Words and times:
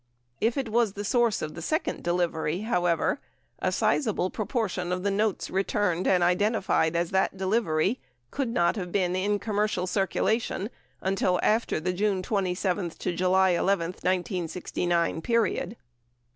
If 0.39 0.57
it 0.57 0.69
was 0.69 0.93
the 0.93 1.03
source 1.05 1.43
of 1.43 1.53
the 1.53 1.61
second 1.61 2.01
delivery, 2.03 2.61
however, 2.61 3.19
a 3.59 3.71
sizable 3.71 4.31
proportion 4.31 4.91
of 4.91 5.03
the 5.03 5.11
notes 5.11 5.51
returned 5.51 6.07
and 6.07 6.23
identified 6.23 6.95
as 6.95 7.11
that 7.11 7.37
delivery 7.37 7.99
could 8.31 8.47
not 8.49 8.77
have 8.77 8.91
been 8.91 9.15
in 9.15 9.37
commercial 9.37 9.85
circula 9.85 10.41
tion 10.41 10.71
until 11.01 11.39
after 11.43 11.79
the 11.79 11.93
June 11.93 12.23
27 12.23 12.89
July 12.97 13.51
11, 13.51 13.89
1969 14.01 15.21
period. 15.21 15.77